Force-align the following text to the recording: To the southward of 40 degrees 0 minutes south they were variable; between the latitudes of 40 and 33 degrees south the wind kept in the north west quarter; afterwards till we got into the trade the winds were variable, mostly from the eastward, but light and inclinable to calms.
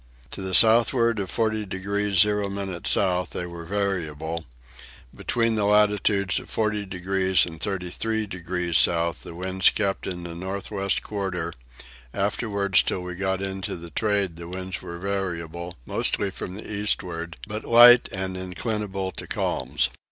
To 0.31 0.41
the 0.41 0.55
southward 0.55 1.19
of 1.19 1.29
40 1.29 1.63
degrees 1.67 2.17
0 2.21 2.49
minutes 2.49 2.89
south 2.89 3.29
they 3.29 3.45
were 3.45 3.65
variable; 3.65 4.45
between 5.13 5.53
the 5.53 5.65
latitudes 5.65 6.39
of 6.39 6.49
40 6.49 6.87
and 7.45 7.61
33 7.61 8.25
degrees 8.25 8.79
south 8.79 9.21
the 9.21 9.35
wind 9.35 9.69
kept 9.75 10.07
in 10.07 10.23
the 10.23 10.33
north 10.33 10.71
west 10.71 11.03
quarter; 11.03 11.53
afterwards 12.15 12.81
till 12.81 13.01
we 13.01 13.13
got 13.13 13.43
into 13.43 13.75
the 13.75 13.91
trade 13.91 14.37
the 14.37 14.47
winds 14.47 14.81
were 14.81 14.97
variable, 14.97 15.75
mostly 15.85 16.31
from 16.31 16.55
the 16.55 16.67
eastward, 16.67 17.37
but 17.47 17.63
light 17.65 18.09
and 18.11 18.35
inclinable 18.35 19.11
to 19.11 19.27
calms. 19.27 19.91